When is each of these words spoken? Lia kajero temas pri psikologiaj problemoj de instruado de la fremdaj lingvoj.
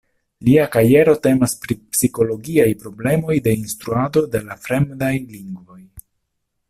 Lia 0.47 0.61
kajero 0.75 1.13
temas 1.27 1.51
pri 1.65 1.77
psikologiaj 1.97 2.67
problemoj 2.85 3.37
de 3.49 3.55
instruado 3.65 4.25
de 4.37 4.43
la 4.49 4.59
fremdaj 4.65 5.13
lingvoj. 5.21 5.81